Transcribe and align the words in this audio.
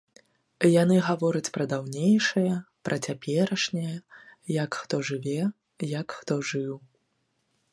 Яны 0.81 0.95
гавораць 1.07 1.49
пра 1.57 1.65
даўнейшае, 1.73 2.47
пра 2.89 2.95
цяперашняе, 3.07 3.93
як 4.55 4.71
хто 4.85 4.95
жыве, 5.11 5.39
як 5.99 6.07
хто 6.23 6.33
жыў. 6.53 6.75